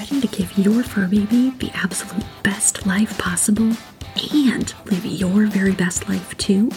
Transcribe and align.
Ready 0.00 0.22
to 0.22 0.28
give 0.28 0.56
your 0.56 0.82
fur 0.82 1.06
baby 1.06 1.50
the 1.58 1.70
absolute 1.74 2.24
best 2.42 2.86
life 2.86 3.18
possible 3.18 3.70
and 4.32 4.74
live 4.86 5.04
your 5.04 5.44
very 5.44 5.72
best 5.72 6.08
life 6.08 6.34
too? 6.38 6.70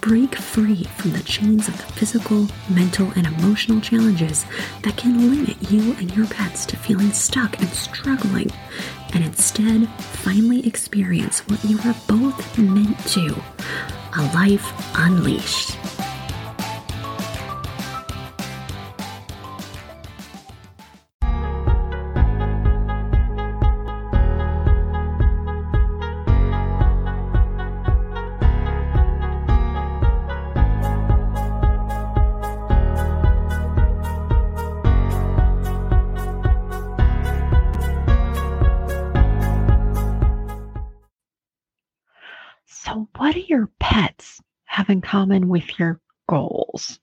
Break 0.00 0.34
free 0.34 0.84
from 0.84 1.10
the 1.10 1.22
chains 1.24 1.68
of 1.68 1.76
the 1.76 1.92
physical, 1.92 2.48
mental, 2.70 3.12
and 3.16 3.26
emotional 3.26 3.82
challenges 3.82 4.46
that 4.82 4.96
can 4.96 5.30
limit 5.30 5.70
you 5.70 5.92
and 5.96 6.16
your 6.16 6.26
pets 6.26 6.64
to 6.66 6.78
feeling 6.78 7.12
stuck 7.12 7.60
and 7.60 7.68
struggling, 7.68 8.50
and 9.12 9.22
instead 9.22 9.86
finally 9.98 10.66
experience 10.66 11.40
what 11.50 11.62
you 11.66 11.78
are 11.80 11.96
both 12.06 12.56
meant 12.56 12.98
to 13.08 13.26
a 14.16 14.22
life 14.32 14.72
unleashed. 14.94 15.77
Common 45.08 45.48
with 45.48 45.78
your 45.78 45.98
goals? 46.28 46.98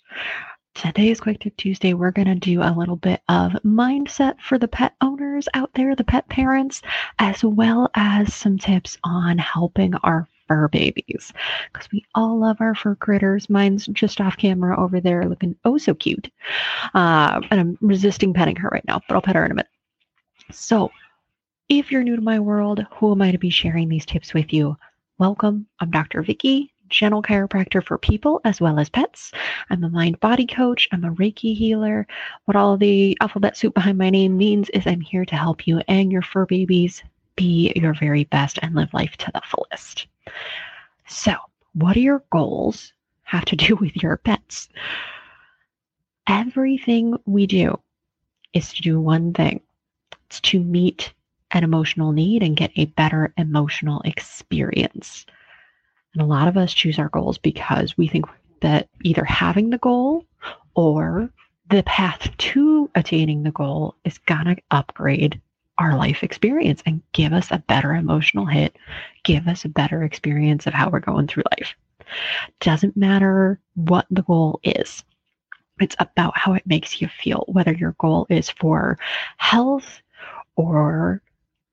Today 0.76 1.10
is 1.10 1.20
Quick 1.20 1.40
Tip 1.40 1.58
Tuesday. 1.58 1.96
We're 1.96 2.12
going 2.12 2.28
to 2.28 2.36
do 2.36 2.62
a 2.62 2.70
little 2.78 2.98
bit 2.98 3.20
of 3.30 3.54
mindset 3.66 4.40
for 4.40 4.60
the 4.60 4.68
pet 4.68 4.94
owners 5.02 5.48
out 5.56 5.72
there, 5.74 5.96
the 5.96 6.04
pet 6.04 6.30
parents, 6.30 6.84
as 7.18 7.44
well 7.44 7.90
as 7.96 8.32
some 8.32 8.60
tips 8.60 8.96
on 9.04 9.40
helping 9.40 9.96
our 10.04 10.28
fur 10.48 10.68
babies 10.68 11.34
because 11.74 11.92
we 11.92 12.06
all 12.14 12.38
love 12.38 12.58
our 12.60 12.76
fur 12.76 12.94
critters. 12.94 13.50
Mine's 13.50 13.88
just 13.88 14.22
off 14.22 14.38
camera 14.38 14.80
over 14.80 15.02
there 15.02 15.28
looking 15.28 15.56
oh 15.66 15.80
so 15.80 15.96
cute. 15.96 16.30
Uh, 16.94 17.42
and 17.50 17.60
I'm 17.60 17.78
resisting 17.82 18.36
petting 18.36 18.58
her 18.58 18.70
right 18.72 18.86
now, 18.88 19.02
but 19.08 19.16
I'll 19.16 19.22
pet 19.24 19.36
her 19.36 19.46
in 19.46 19.52
a 19.52 19.56
minute. 19.56 19.70
So, 20.52 20.92
if 21.70 21.92
you're 21.92 22.04
new 22.04 22.18
to 22.18 22.22
my 22.22 22.40
world, 22.40 22.86
who 22.92 23.14
am 23.14 23.24
I 23.24 23.32
to 23.32 23.40
be 23.40 23.50
sharing 23.50 23.90
these 23.90 24.06
tips 24.06 24.36
with 24.36 24.54
you? 24.54 24.78
Welcome. 25.18 25.66
I'm 25.80 25.90
Dr. 25.90 26.22
Vicky, 26.22 26.75
gentle 26.90 27.22
chiropractor 27.22 27.84
for 27.84 27.98
people 27.98 28.42
as 28.44 28.62
well 28.62 28.80
as 28.80 28.90
pets. 28.90 29.32
I'm 29.70 29.84
a 29.84 29.90
mind 29.90 30.20
body 30.20 30.46
coach. 30.46 30.88
I'm 30.92 31.04
a 31.06 31.12
Reiki 31.12 31.56
healer. 31.56 32.08
What 32.46 32.56
all 32.56 32.78
the 32.78 33.18
alphabet 33.22 33.58
soup 33.58 33.74
behind 33.74 33.98
my 33.98 34.10
name 34.10 34.38
means 34.38 34.70
is 34.70 34.86
I'm 34.86 35.02
here 35.02 35.26
to 35.26 35.36
help 35.36 35.68
you 35.68 35.82
and 35.88 36.12
your 36.12 36.22
fur 36.22 36.46
babies 36.46 37.04
be 37.36 37.74
your 37.76 37.94
very 37.94 38.24
best 38.26 38.60
and 38.62 38.76
live 38.76 38.94
life 38.94 39.18
to 39.18 39.32
the 39.34 39.42
fullest. 39.46 40.08
So, 41.08 41.36
what 41.74 41.94
do 41.94 42.00
your 42.00 42.24
goals 42.32 42.94
have 43.24 43.46
to 43.46 43.56
do 43.56 43.76
with 43.82 43.96
your 44.02 44.18
pets? 44.18 44.70
Everything 46.28 47.18
we 47.26 47.46
do 47.46 47.80
is 48.54 48.74
to 48.74 48.82
do 48.82 49.00
one 49.00 49.34
thing 49.34 49.62
it's 50.28 50.40
to 50.42 50.60
meet 50.60 51.14
an 51.52 51.64
emotional 51.64 52.12
need 52.12 52.42
and 52.42 52.58
get 52.58 52.72
a 52.76 52.86
better 52.86 53.34
emotional 53.38 54.02
experience. 54.06 55.26
And 56.16 56.22
a 56.22 56.26
lot 56.26 56.48
of 56.48 56.56
us 56.56 56.74
choose 56.74 56.98
our 56.98 57.10
goals 57.10 57.38
because 57.38 57.98
we 57.98 58.08
think 58.08 58.26
that 58.62 58.88
either 59.04 59.26
having 59.26 59.70
the 59.70 59.78
goal 59.78 60.26
or 60.76 61.30
the 61.70 61.84
path 61.84 62.30
to 62.38 62.90
attaining 62.96 63.44
the 63.44 63.52
goal 63.52 63.96
is 64.06 64.18
going 64.20 64.46
to 64.46 64.56
upgrade 64.72 65.42
our 65.78 65.98
life 65.98 66.24
experience 66.24 66.82
and 66.86 67.02
give 67.12 67.34
us 67.34 67.52
a 67.52 67.64
better 67.68 67.94
emotional 67.94 68.46
hit, 68.46 68.78
give 69.24 69.46
us 69.50 69.66
a 69.66 69.70
better 69.70 70.04
experience 70.04 70.68
of 70.68 70.74
how 70.74 70.90
we're 70.90 71.02
going 71.02 71.28
through 71.28 71.44
life. 71.60 71.76
Doesn't 72.62 72.96
matter 72.96 73.60
what 73.74 74.06
the 74.10 74.22
goal 74.22 74.62
is. 74.64 75.04
It's 75.82 75.98
about 76.00 76.38
how 76.38 76.54
it 76.54 76.66
makes 76.66 77.02
you 77.02 77.10
feel, 77.10 77.44
whether 77.50 77.74
your 77.74 77.94
goal 78.00 78.26
is 78.30 78.50
for 78.50 78.98
health 79.36 80.02
or 80.56 81.22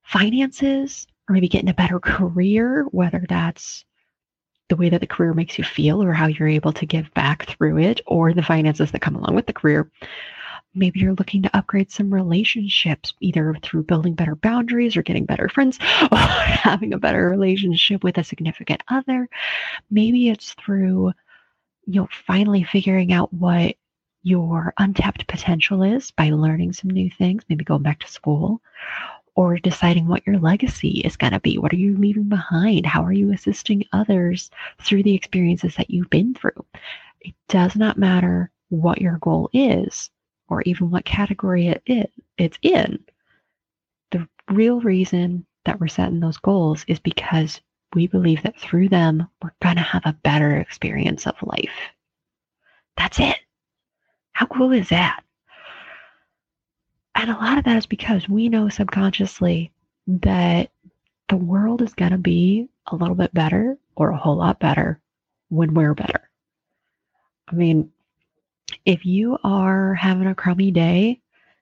finances 0.02 1.06
or 1.28 1.34
maybe 1.34 1.48
getting 1.48 1.68
a 1.68 1.74
better 1.74 2.00
career, 2.00 2.84
whether 2.90 3.24
that's 3.28 3.84
the 4.72 4.76
way 4.76 4.88
that 4.88 5.02
the 5.02 5.06
career 5.06 5.34
makes 5.34 5.58
you 5.58 5.64
feel 5.64 6.02
or 6.02 6.14
how 6.14 6.26
you're 6.26 6.48
able 6.48 6.72
to 6.72 6.86
give 6.86 7.12
back 7.12 7.44
through 7.44 7.76
it 7.76 8.00
or 8.06 8.32
the 8.32 8.42
finances 8.42 8.90
that 8.90 9.02
come 9.02 9.14
along 9.14 9.34
with 9.34 9.44
the 9.44 9.52
career. 9.52 9.90
Maybe 10.74 11.00
you're 11.00 11.12
looking 11.12 11.42
to 11.42 11.54
upgrade 11.54 11.92
some 11.92 12.12
relationships, 12.12 13.12
either 13.20 13.54
through 13.62 13.82
building 13.82 14.14
better 14.14 14.34
boundaries 14.34 14.96
or 14.96 15.02
getting 15.02 15.26
better 15.26 15.50
friends 15.50 15.78
or 16.10 16.16
having 16.16 16.94
a 16.94 16.98
better 16.98 17.28
relationship 17.28 18.02
with 18.02 18.16
a 18.16 18.24
significant 18.24 18.82
other. 18.88 19.28
Maybe 19.90 20.30
it's 20.30 20.54
through, 20.54 21.12
you 21.84 22.00
know, 22.00 22.08
finally 22.26 22.64
figuring 22.64 23.12
out 23.12 23.30
what 23.30 23.76
your 24.22 24.72
untapped 24.78 25.26
potential 25.26 25.82
is 25.82 26.12
by 26.12 26.30
learning 26.30 26.72
some 26.72 26.88
new 26.88 27.10
things, 27.10 27.42
maybe 27.50 27.62
going 27.62 27.82
back 27.82 28.00
to 28.00 28.08
school 28.10 28.62
or 29.34 29.58
deciding 29.58 30.06
what 30.06 30.26
your 30.26 30.38
legacy 30.38 31.00
is 31.00 31.16
going 31.16 31.32
to 31.32 31.40
be. 31.40 31.58
What 31.58 31.72
are 31.72 31.76
you 31.76 31.96
leaving 31.96 32.28
behind? 32.28 32.84
How 32.86 33.02
are 33.04 33.12
you 33.12 33.32
assisting 33.32 33.84
others 33.92 34.50
through 34.80 35.02
the 35.04 35.14
experiences 35.14 35.74
that 35.76 35.90
you've 35.90 36.10
been 36.10 36.34
through? 36.34 36.64
It 37.20 37.34
does 37.48 37.76
not 37.76 37.98
matter 37.98 38.50
what 38.68 39.00
your 39.00 39.18
goal 39.18 39.48
is 39.52 40.10
or 40.48 40.62
even 40.62 40.90
what 40.90 41.04
category 41.04 41.68
it 41.68 41.82
is, 41.86 42.10
it's 42.36 42.58
in. 42.62 43.02
The 44.10 44.28
real 44.50 44.80
reason 44.80 45.46
that 45.64 45.80
we're 45.80 45.88
setting 45.88 46.20
those 46.20 46.36
goals 46.36 46.84
is 46.88 47.00
because 47.00 47.60
we 47.94 48.06
believe 48.06 48.42
that 48.42 48.58
through 48.58 48.88
them, 48.88 49.28
we're 49.42 49.54
going 49.62 49.76
to 49.76 49.82
have 49.82 50.02
a 50.04 50.18
better 50.22 50.56
experience 50.56 51.26
of 51.26 51.34
life. 51.42 51.72
That's 52.96 53.18
it. 53.20 53.38
How 54.32 54.46
cool 54.46 54.72
is 54.72 54.88
that? 54.90 55.22
And 57.22 57.30
a 57.30 57.34
lot 57.34 57.56
of 57.56 57.62
that 57.66 57.76
is 57.76 57.86
because 57.86 58.28
we 58.28 58.48
know 58.48 58.68
subconsciously 58.68 59.70
that 60.08 60.72
the 61.28 61.36
world 61.36 61.80
is 61.80 61.94
going 61.94 62.10
to 62.10 62.18
be 62.18 62.68
a 62.88 62.96
little 62.96 63.14
bit 63.14 63.32
better 63.32 63.78
or 63.94 64.10
a 64.10 64.16
whole 64.16 64.38
lot 64.38 64.58
better 64.58 65.00
when 65.48 65.72
we're 65.72 65.94
better. 65.94 66.28
I 67.46 67.54
mean, 67.54 67.92
if 68.84 69.06
you 69.06 69.38
are 69.44 69.94
having 69.94 70.26
a 70.26 70.34
crummy 70.34 70.72
day, 70.72 71.20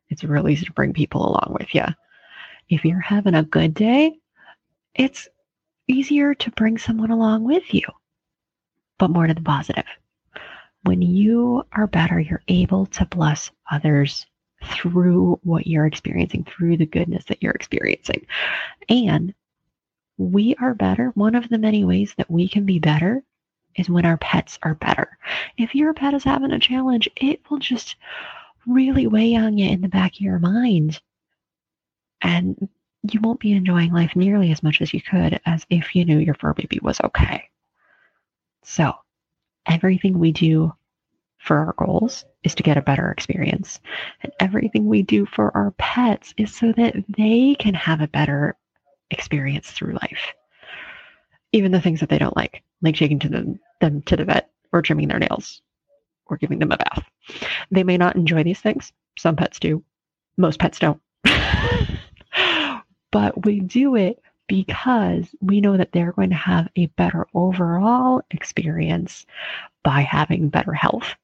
it's 0.09 0.25
real 0.25 0.49
easy 0.49 0.65
to 0.65 0.73
bring 0.73 0.95
people 0.95 1.29
along 1.29 1.55
with 1.61 1.75
you. 1.75 1.85
If 2.71 2.87
you're 2.87 2.99
having 2.99 3.35
a 3.35 3.43
good 3.43 3.75
day, 3.75 4.19
it's 4.95 5.29
easier 5.87 6.33
to 6.37 6.51
bring 6.53 6.79
someone 6.79 7.11
along 7.11 7.45
with 7.45 7.75
you, 7.75 7.85
but 8.99 9.11
more 9.11 9.27
to 9.27 9.35
the 9.35 9.43
positive. 9.43 9.85
When 10.85 11.03
you 11.03 11.65
are 11.71 11.87
better, 11.87 12.19
you're 12.19 12.45
able 12.49 12.87
to 12.87 13.05
bless 13.05 13.51
others 13.71 14.25
through 14.63 15.41
what 15.43 15.67
you're 15.67 15.87
experiencing, 15.87 16.45
through 16.45 16.77
the 16.77 16.87
goodness 16.87 17.25
that 17.27 17.43
you're 17.43 17.53
experiencing. 17.53 18.27
And 18.89 19.35
we 20.19 20.55
are 20.57 20.75
better. 20.75 21.13
One 21.15 21.35
of 21.35 21.49
the 21.49 21.59
many 21.59 21.85
ways 21.85 22.15
that 22.19 22.31
we 22.31 22.49
can 22.49 22.67
be 22.67 22.79
better 22.79 23.23
is 23.77 23.89
when 23.89 24.05
our 24.05 24.19
pets 24.19 24.59
are 24.63 24.75
better. 24.75 25.17
If 25.57 25.75
your 25.75 25.95
pet 25.95 26.15
is 26.15 26.25
having 26.25 26.53
a 26.53 26.59
challenge, 26.59 27.09
it 27.17 27.41
will 27.49 27.59
just 27.59 27.97
really 28.67 29.07
weigh 29.07 29.37
on 29.37 29.57
you 29.57 29.71
in 29.71 29.81
the 29.81 29.89
back 29.89 30.15
of 30.15 30.21
your 30.21 30.39
mind. 30.39 31.01
And 32.21 32.69
you 33.11 33.21
won't 33.21 33.41
be 33.41 33.53
enjoying 33.53 33.93
life 33.93 34.15
nearly 34.15 34.53
as 34.53 34.63
much 34.63 34.83
as 34.83 34.93
you 34.93 35.01
could 35.01 35.41
as 35.47 35.65
if 35.71 35.95
you 35.97 36.05
knew 36.05 36.19
your 36.19 36.35
fur 36.35 36.53
baby 36.53 36.79
was 36.83 37.01
okay. 37.01 37.49
So, 38.63 38.93
everything 39.67 40.19
we 40.19 40.33
do 40.33 40.75
for 41.41 41.59
our 41.59 41.75
goals 41.77 42.25
is 42.45 42.55
to 42.55 42.63
get 42.63 42.77
a 42.77 42.83
better 42.83 43.11
experience. 43.11 43.81
And 44.23 44.33
everything 44.41 44.87
we 44.87 45.03
do 45.03 45.27
for 45.27 45.55
our 45.57 45.73
pets 45.73 46.35
is 46.37 46.55
so 46.55 46.73
that 46.73 46.95
they 47.09 47.57
can 47.59 47.75
have 47.75 48.01
a 48.01 48.09
better 48.09 48.57
experience 49.11 49.71
through 49.71 49.95
life. 49.95 50.35
Even 51.53 51.73
the 51.73 51.81
things 51.81 52.01
that 52.01 52.09
they 52.09 52.19
don't 52.19 52.37
like, 52.37 52.63
like 52.83 52.95
taking 52.95 53.19
to 53.21 53.29
them, 53.29 53.59
them 53.81 54.03
to 54.03 54.17
the 54.17 54.25
vet 54.25 54.51
or 54.73 54.83
trimming 54.83 55.09
their 55.09 55.19
nails 55.19 55.63
or 56.27 56.37
giving 56.37 56.59
them 56.59 56.73
a 56.73 56.77
bath. 56.77 57.05
They 57.71 57.83
may 57.83 57.97
not 57.97 58.17
enjoy 58.17 58.45
these 58.45 58.61
things. 58.61 58.93
Some 59.19 59.37
pets 59.37 59.59
do. 59.59 59.83
Most 60.37 60.61
pets 60.61 60.79
don't. 60.79 61.01
but 63.11 63.45
we 63.45 63.61
do 63.61 63.97
it 63.97 64.23
because 64.47 65.35
we 65.41 65.61
know 65.61 65.77
that 65.77 65.93
they're 65.93 66.13
going 66.13 66.31
to 66.31 66.37
have 66.37 66.69
a 66.77 66.87
better 66.87 67.27
overall 67.35 68.23
experience 68.31 69.27
by 69.83 70.03
having 70.03 70.49
better 70.49 70.73
health 70.73 71.15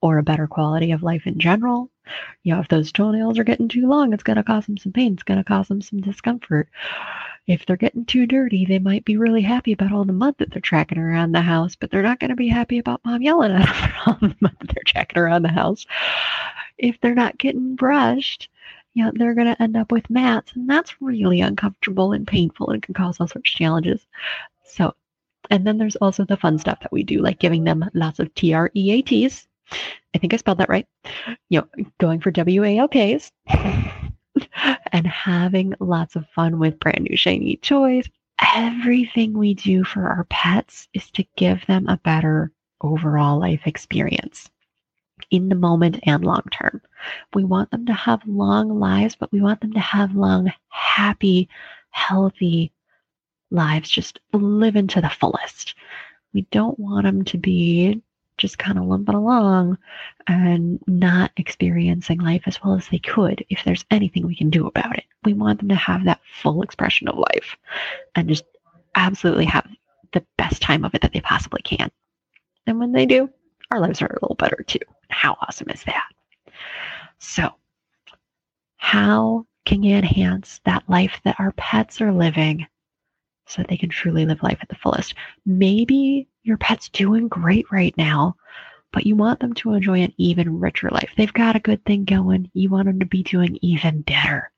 or 0.00 0.18
a 0.18 0.22
better 0.22 0.46
quality 0.46 0.92
of 0.92 1.02
life 1.02 1.26
in 1.26 1.38
general. 1.38 1.90
You 2.42 2.54
know, 2.54 2.60
if 2.60 2.68
those 2.68 2.92
toenails 2.92 3.38
are 3.38 3.44
getting 3.44 3.68
too 3.68 3.88
long, 3.88 4.12
it's 4.12 4.22
going 4.22 4.36
to 4.36 4.42
cause 4.42 4.66
them 4.66 4.78
some 4.78 4.92
pain. 4.92 5.14
It's 5.14 5.22
going 5.22 5.38
to 5.38 5.44
cause 5.44 5.68
them 5.68 5.82
some 5.82 6.00
discomfort. 6.00 6.68
If 7.46 7.64
they're 7.64 7.76
getting 7.76 8.04
too 8.04 8.26
dirty, 8.26 8.64
they 8.64 8.78
might 8.78 9.04
be 9.04 9.16
really 9.16 9.42
happy 9.42 9.72
about 9.72 9.92
all 9.92 10.04
the 10.04 10.12
mud 10.12 10.34
that 10.38 10.50
they're 10.50 10.60
tracking 10.60 10.98
around 10.98 11.32
the 11.32 11.40
house, 11.40 11.76
but 11.76 11.90
they're 11.90 12.02
not 12.02 12.20
going 12.20 12.30
to 12.30 12.36
be 12.36 12.48
happy 12.48 12.78
about 12.78 13.00
mom 13.04 13.22
yelling 13.22 13.52
at 13.52 13.64
them 13.64 13.74
for 13.74 14.10
all 14.10 14.18
the 14.20 14.36
mud 14.40 14.56
that 14.60 14.68
they're 14.68 14.82
tracking 14.84 15.18
around 15.18 15.42
the 15.42 15.48
house. 15.48 15.86
If 16.76 17.00
they're 17.00 17.14
not 17.14 17.38
getting 17.38 17.74
brushed, 17.74 18.48
you 18.94 19.04
know, 19.04 19.12
they're 19.14 19.34
going 19.34 19.54
to 19.54 19.62
end 19.62 19.76
up 19.76 19.92
with 19.92 20.10
mats, 20.10 20.52
and 20.54 20.68
that's 20.68 21.00
really 21.00 21.40
uncomfortable 21.40 22.12
and 22.12 22.26
painful 22.26 22.70
and 22.70 22.82
can 22.82 22.94
cause 22.94 23.18
all 23.20 23.28
sorts 23.28 23.50
of 23.50 23.56
challenges. 23.56 24.06
So, 24.64 24.94
and 25.50 25.66
then 25.66 25.78
there's 25.78 25.96
also 25.96 26.24
the 26.24 26.36
fun 26.36 26.58
stuff 26.58 26.80
that 26.80 26.92
we 26.92 27.02
do, 27.02 27.20
like 27.20 27.38
giving 27.38 27.64
them 27.64 27.88
lots 27.94 28.18
of 28.18 28.34
TREATs. 28.34 29.46
I 30.14 30.18
think 30.18 30.32
I 30.34 30.36
spelled 30.36 30.58
that 30.58 30.68
right. 30.68 30.86
You 31.48 31.60
know, 31.60 31.84
going 31.98 32.20
for 32.20 32.32
WALKs 32.32 33.30
and 34.92 35.06
having 35.06 35.74
lots 35.80 36.16
of 36.16 36.28
fun 36.30 36.58
with 36.58 36.80
brand 36.80 37.06
new 37.08 37.16
shiny 37.16 37.56
toys. 37.56 38.08
Everything 38.54 39.36
we 39.36 39.54
do 39.54 39.84
for 39.84 40.06
our 40.08 40.24
pets 40.30 40.88
is 40.94 41.10
to 41.12 41.26
give 41.36 41.66
them 41.66 41.88
a 41.88 41.98
better 41.98 42.52
overall 42.80 43.38
life 43.40 43.62
experience 43.66 44.50
in 45.30 45.48
the 45.48 45.54
moment 45.54 45.98
and 46.04 46.24
long 46.24 46.44
term. 46.52 46.80
We 47.34 47.44
want 47.44 47.70
them 47.70 47.86
to 47.86 47.92
have 47.92 48.26
long 48.26 48.78
lives, 48.78 49.16
but 49.16 49.32
we 49.32 49.40
want 49.40 49.60
them 49.60 49.72
to 49.72 49.80
have 49.80 50.14
long, 50.14 50.52
happy, 50.68 51.48
healthy 51.90 52.72
lives, 53.50 53.90
just 53.90 54.20
living 54.32 54.86
to 54.88 55.00
the 55.00 55.10
fullest. 55.10 55.74
We 56.32 56.42
don't 56.50 56.78
want 56.78 57.04
them 57.04 57.24
to 57.24 57.38
be 57.38 58.02
just 58.38 58.58
kind 58.58 58.78
of 58.78 58.84
limping 58.84 59.14
along 59.14 59.76
and 60.26 60.78
not 60.86 61.32
experiencing 61.36 62.20
life 62.20 62.42
as 62.46 62.62
well 62.62 62.74
as 62.74 62.88
they 62.88 62.98
could 62.98 63.44
if 63.50 63.62
there's 63.64 63.84
anything 63.90 64.26
we 64.26 64.36
can 64.36 64.50
do 64.50 64.66
about 64.66 64.96
it. 64.96 65.04
We 65.24 65.32
want 65.34 65.58
them 65.58 65.68
to 65.68 65.74
have 65.74 66.04
that 66.04 66.20
full 66.40 66.62
expression 66.62 67.08
of 67.08 67.18
life 67.18 67.56
and 68.14 68.28
just 68.28 68.44
absolutely 68.94 69.46
have 69.46 69.68
the 70.12 70.24
best 70.36 70.62
time 70.62 70.84
of 70.84 70.94
it 70.94 71.02
that 71.02 71.12
they 71.12 71.20
possibly 71.20 71.60
can. 71.62 71.90
And 72.66 72.78
when 72.78 72.92
they 72.92 73.06
do, 73.06 73.28
our 73.70 73.80
lives 73.80 74.00
are 74.00 74.06
a 74.06 74.18
little 74.22 74.36
better 74.36 74.64
too. 74.66 74.78
How 75.10 75.36
awesome 75.42 75.70
is 75.70 75.82
that? 75.84 76.08
So, 77.18 77.50
how 78.76 79.46
can 79.64 79.82
you 79.82 79.96
enhance 79.96 80.60
that 80.64 80.88
life 80.88 81.20
that 81.24 81.38
our 81.38 81.52
pets 81.52 82.00
are 82.00 82.12
living 82.12 82.66
so 83.46 83.62
that 83.62 83.68
they 83.68 83.76
can 83.76 83.88
truly 83.88 84.24
live 84.24 84.42
life 84.42 84.58
at 84.62 84.68
the 84.68 84.76
fullest? 84.76 85.14
Maybe 85.44 86.28
your 86.48 86.56
pet's 86.56 86.88
doing 86.88 87.28
great 87.28 87.66
right 87.70 87.96
now, 87.96 88.36
but 88.92 89.06
you 89.06 89.14
want 89.14 89.40
them 89.40 89.54
to 89.54 89.74
enjoy 89.74 90.00
an 90.00 90.14
even 90.16 90.58
richer 90.58 90.88
life. 90.90 91.10
They've 91.16 91.32
got 91.32 91.56
a 91.56 91.60
good 91.60 91.84
thing 91.84 92.04
going. 92.04 92.50
You 92.54 92.70
want 92.70 92.86
them 92.86 93.00
to 93.00 93.06
be 93.06 93.22
doing 93.22 93.58
even 93.62 94.00
better. 94.02 94.50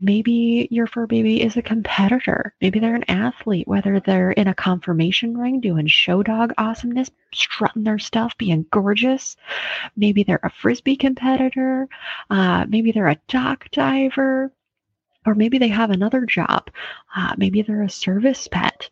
Maybe 0.00 0.68
your 0.70 0.86
fur 0.86 1.08
baby 1.08 1.42
is 1.42 1.56
a 1.56 1.62
competitor. 1.62 2.54
Maybe 2.60 2.78
they're 2.78 2.94
an 2.94 3.10
athlete, 3.10 3.66
whether 3.66 3.98
they're 3.98 4.30
in 4.30 4.46
a 4.46 4.54
conformation 4.54 5.36
ring 5.36 5.60
doing 5.60 5.88
show 5.88 6.22
dog 6.22 6.52
awesomeness, 6.56 7.10
strutting 7.34 7.82
their 7.82 7.98
stuff, 7.98 8.38
being 8.38 8.64
gorgeous. 8.70 9.36
Maybe 9.96 10.22
they're 10.22 10.40
a 10.42 10.50
frisbee 10.50 10.96
competitor. 10.96 11.88
Uh, 12.30 12.64
maybe 12.68 12.92
they're 12.92 13.08
a 13.08 13.20
dock 13.26 13.70
diver. 13.72 14.52
Or 15.26 15.34
maybe 15.34 15.58
they 15.58 15.68
have 15.68 15.90
another 15.90 16.24
job. 16.24 16.70
Uh, 17.14 17.34
maybe 17.36 17.62
they're 17.62 17.82
a 17.82 17.90
service 17.90 18.46
pet 18.48 18.88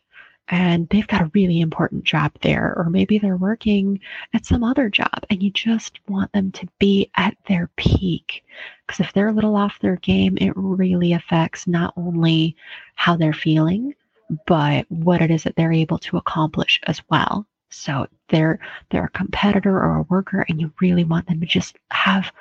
and 0.48 0.88
they've 0.88 1.06
got 1.06 1.22
a 1.22 1.30
really 1.34 1.60
important 1.60 2.04
job 2.04 2.32
there, 2.42 2.74
or 2.76 2.88
maybe 2.88 3.18
they're 3.18 3.36
working 3.36 3.98
at 4.32 4.46
some 4.46 4.62
other 4.62 4.88
job 4.88 5.26
and 5.28 5.42
you 5.42 5.50
just 5.50 5.98
want 6.08 6.32
them 6.32 6.52
to 6.52 6.68
be 6.78 7.10
at 7.16 7.36
their 7.48 7.68
peak. 7.76 8.44
Because 8.86 9.00
if 9.00 9.12
they're 9.12 9.28
a 9.28 9.32
little 9.32 9.56
off 9.56 9.80
their 9.80 9.96
game, 9.96 10.38
it 10.40 10.52
really 10.54 11.12
affects 11.12 11.66
not 11.66 11.92
only 11.96 12.56
how 12.94 13.16
they're 13.16 13.32
feeling, 13.32 13.94
but 14.46 14.86
what 14.88 15.20
it 15.20 15.30
is 15.30 15.42
that 15.44 15.56
they're 15.56 15.72
able 15.72 15.98
to 15.98 16.16
accomplish 16.16 16.80
as 16.84 17.02
well. 17.10 17.46
So 17.70 18.06
they're 18.28 18.60
they're 18.90 19.04
a 19.04 19.10
competitor 19.10 19.76
or 19.76 19.96
a 19.96 20.02
worker 20.02 20.46
and 20.48 20.60
you 20.60 20.72
really 20.80 21.04
want 21.04 21.26
them 21.26 21.40
to 21.40 21.46
just 21.46 21.76
have 21.90 22.32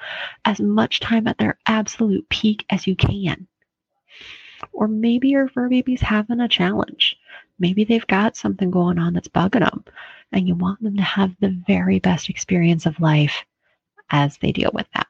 as 0.46 0.60
much 0.60 1.00
time 1.00 1.28
at 1.28 1.38
their 1.38 1.58
absolute 1.66 2.28
peak 2.30 2.66
as 2.70 2.86
you 2.86 2.96
can. 2.96 3.48
Or 4.72 4.88
maybe 4.88 5.30
your 5.30 5.50
fur 5.50 5.70
baby's 5.70 6.02
having 6.02 6.40
a 6.40 6.48
challenge 6.48 7.18
Maybe 7.58 7.84
they've 7.84 8.08
got 8.08 8.36
something 8.36 8.70
going 8.70 9.00
on 9.00 9.14
that's 9.14 9.28
bugging 9.28 9.62
them, 9.62 9.86
and 10.32 10.48
you 10.48 10.56
want 10.56 10.82
them 10.82 10.98
to 10.98 11.04
have 11.04 11.36
the 11.40 11.58
very 11.68 12.00
best 12.00 12.30
experience 12.30 12.86
of 12.86 13.00
life 13.00 13.46
as 14.10 14.38
they 14.38 14.52
deal 14.52 14.72
with 14.74 14.88
that. 14.94 15.08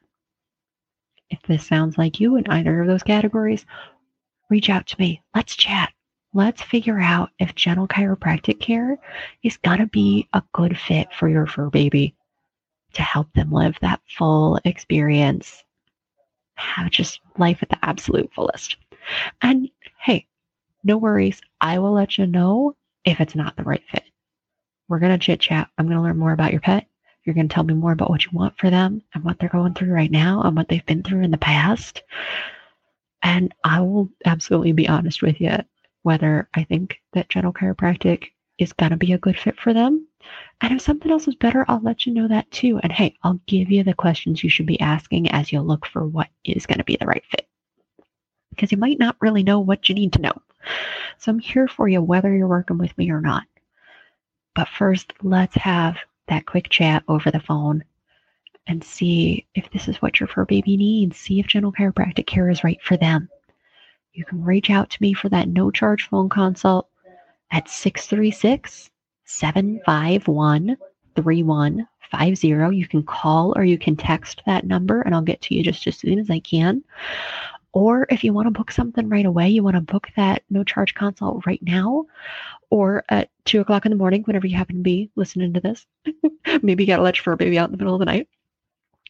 If 1.30 1.42
this 1.44 1.65
sounds 1.65 1.97
like 1.97 2.19
you 2.19 2.36
in 2.36 2.47
either 2.47 2.81
of 2.81 2.88
those 2.88 3.03
categories, 3.03 3.65
reach 4.50 4.69
out 4.69 4.86
to 4.88 5.00
me. 5.00 5.21
Let's 5.33 5.56
chat. 5.56 5.92
Let's 6.33 6.62
figure 6.62 7.00
out 7.00 7.31
if 7.39 7.56
gentle 7.56 7.88
chiropractic 7.88 8.59
care 8.59 9.00
is 9.42 9.57
going 9.57 9.80
to 9.80 9.88
be 9.88 10.27
a 10.33 10.44
good 10.53 10.77
fit 10.77 11.07
for 11.18 11.30
your 11.30 11.47
fur 11.47 11.69
baby 11.69 12.13
to 12.94 13.01
help 13.01 13.31
them 13.33 13.51
live 13.51 13.77
that 13.81 14.01
full 14.18 14.59
experience, 14.65 15.63
have 16.56 16.89
just 16.92 17.21
life 17.38 17.59
at 17.62 17.69
the 17.69 17.83
absolute 17.83 18.31
fullest. 18.33 18.77
And 19.42 19.69
hey, 20.00 20.27
no 20.85 20.97
worries. 20.97 21.41
I 21.59 21.79
will 21.79 21.91
let 21.91 22.17
you 22.17 22.27
know 22.27 22.75
if 23.03 23.19
it's 23.19 23.35
not 23.35 23.57
the 23.57 23.63
right 23.63 23.83
fit. 23.91 24.03
We're 24.87 24.99
going 24.99 25.17
to 25.17 25.23
chit 25.23 25.39
chat. 25.41 25.69
I'm 25.77 25.87
going 25.87 25.97
to 25.97 26.03
learn 26.03 26.17
more 26.17 26.31
about 26.31 26.51
your 26.51 26.61
pet. 26.61 26.87
You're 27.23 27.33
going 27.33 27.49
to 27.49 27.53
tell 27.53 27.63
me 27.63 27.73
more 27.73 27.91
about 27.91 28.11
what 28.11 28.23
you 28.23 28.31
want 28.33 28.57
for 28.57 28.69
them 28.69 29.01
and 29.13 29.23
what 29.23 29.39
they're 29.39 29.49
going 29.49 29.73
through 29.73 29.91
right 29.91 30.11
now 30.11 30.43
and 30.43 30.55
what 30.55 30.69
they've 30.69 30.85
been 30.85 31.01
through 31.01 31.23
in 31.23 31.31
the 31.31 31.37
past. 31.37 32.03
And 33.23 33.53
I 33.63 33.81
will 33.81 34.09
absolutely 34.25 34.73
be 34.73 34.87
honest 34.87 35.23
with 35.23 35.41
you 35.41 35.57
whether 36.03 36.47
I 36.53 36.63
think 36.63 37.01
that 37.13 37.29
gentle 37.29 37.51
chiropractic 37.51 38.25
is 38.59 38.73
going 38.73 38.91
to 38.91 38.97
be 38.97 39.13
a 39.13 39.17
good 39.17 39.39
fit 39.39 39.59
for 39.59 39.73
them. 39.73 40.07
And 40.61 40.71
if 40.71 40.81
something 40.81 41.11
else 41.11 41.27
is 41.27 41.33
better, 41.33 41.65
I'll 41.67 41.81
let 41.81 42.05
you 42.05 42.13
know 42.13 42.27
that 42.27 42.49
too. 42.51 42.79
And 42.83 42.91
hey, 42.91 43.15
I'll 43.23 43.39
give 43.47 43.71
you 43.71 43.83
the 43.83 43.95
questions 43.95 44.43
you 44.43 44.49
should 44.51 44.67
be 44.67 44.79
asking 44.79 45.31
as 45.31 45.51
you 45.51 45.61
look 45.61 45.87
for 45.87 46.05
what 46.05 46.27
is 46.43 46.67
going 46.67 46.77
to 46.77 46.83
be 46.83 46.95
the 46.95 47.07
right 47.07 47.23
fit. 47.31 47.47
Because 48.51 48.71
you 48.71 48.77
might 48.77 48.99
not 48.99 49.17
really 49.19 49.41
know 49.41 49.59
what 49.59 49.89
you 49.89 49.95
need 49.95 50.13
to 50.13 50.21
know. 50.21 50.33
So 51.17 51.31
I'm 51.31 51.39
here 51.39 51.67
for 51.67 51.88
you 51.88 52.01
whether 52.01 52.33
you're 52.33 52.47
working 52.47 52.77
with 52.77 52.97
me 52.97 53.09
or 53.12 53.21
not. 53.21 53.44
But 54.56 54.67
first, 54.69 55.13
let's 55.21 55.56
have 55.56 55.97
that 56.27 56.45
quick 56.45 56.69
chat 56.69 57.03
over 57.07 57.29
the 57.29 57.39
phone 57.39 57.83
and 58.67 58.83
see 58.83 59.45
if 59.53 59.69
this 59.71 59.88
is 59.88 60.01
what 60.01 60.19
your 60.19 60.27
fur 60.27 60.45
baby 60.45 60.77
needs. 60.77 61.17
See 61.17 61.39
if 61.39 61.47
gentle 61.47 61.71
chiropractic 61.73 62.25
care 62.25 62.50
is 62.50 62.63
right 62.63 62.81
for 62.81 62.97
them. 62.97 63.29
You 64.13 64.25
can 64.25 64.44
reach 64.44 64.69
out 64.69 64.89
to 64.91 65.01
me 65.01 65.13
for 65.13 65.29
that 65.29 65.50
no 65.50 65.71
charge 65.71 66.07
phone 66.07 66.29
consult 66.29 66.89
at 67.51 67.69
636 67.69 68.89
751 69.25 70.77
3150. 71.15 72.47
You 72.77 72.88
can 72.88 73.03
call 73.03 73.53
or 73.56 73.63
you 73.63 73.77
can 73.77 73.95
text 73.95 74.41
that 74.45 74.66
number 74.66 75.01
and 75.01 75.13
I'll 75.13 75.21
get 75.21 75.42
to 75.42 75.56
you 75.56 75.63
just 75.63 75.85
as 75.87 75.97
soon 75.97 76.18
as 76.18 76.30
I 76.30 76.40
can. 76.40 76.83
Or 77.75 78.07
if 78.09 78.23
you 78.23 78.31
want 78.31 78.47
to 78.47 78.51
book 78.51 78.71
something 78.71 79.09
right 79.09 79.25
away, 79.25 79.49
you 79.49 79.61
want 79.61 79.75
to 79.75 79.81
book 79.81 80.07
that 80.15 80.44
no 80.49 80.63
charge 80.63 80.94
consult 80.94 81.45
right 81.45 81.61
now, 81.61 82.05
or 82.69 83.03
at 83.09 83.29
two 83.44 83.59
o'clock 83.59 83.85
in 83.85 83.89
the 83.89 83.97
morning, 83.97 84.23
whenever 84.23 84.47
you 84.47 84.55
happen 84.55 84.77
to 84.77 84.81
be 84.81 85.11
listening 85.17 85.53
to 85.53 85.59
this. 85.59 85.85
Maybe 86.63 86.83
you 86.83 86.87
got 86.87 86.95
to 86.97 87.03
let 87.03 87.25
your 87.25 87.35
baby 87.35 87.59
out 87.59 87.67
in 87.67 87.73
the 87.73 87.77
middle 87.77 87.94
of 87.94 87.99
the 87.99 88.05
night. 88.05 88.29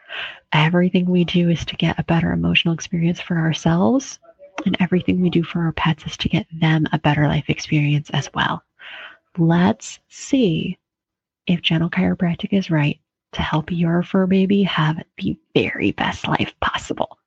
Everything 0.52 1.06
we 1.06 1.24
do 1.24 1.50
is 1.50 1.64
to 1.66 1.76
get 1.76 1.98
a 1.98 2.04
better 2.04 2.32
emotional 2.32 2.74
experience 2.74 3.20
for 3.20 3.38
ourselves, 3.38 4.18
and 4.64 4.76
everything 4.80 5.20
we 5.20 5.30
do 5.30 5.42
for 5.42 5.60
our 5.62 5.72
pets 5.72 6.06
is 6.06 6.16
to 6.18 6.28
get 6.28 6.46
them 6.52 6.86
a 6.92 6.98
better 6.98 7.26
life 7.28 7.48
experience 7.48 8.10
as 8.10 8.30
well. 8.34 8.62
Let's 9.36 10.00
see 10.08 10.78
if 11.46 11.62
gentle 11.62 11.90
chiropractic 11.90 12.52
is 12.52 12.70
right 12.70 12.98
to 13.32 13.42
help 13.42 13.70
your 13.70 14.02
fur 14.02 14.26
baby 14.26 14.62
have 14.62 15.02
the 15.18 15.36
very 15.54 15.92
best 15.92 16.26
life 16.26 16.54
possible. 16.60 17.18